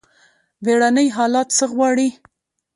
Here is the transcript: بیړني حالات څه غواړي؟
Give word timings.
بیړني 0.63 1.07
حالات 1.15 1.47
څه 1.57 1.65
غواړي؟ 1.73 2.09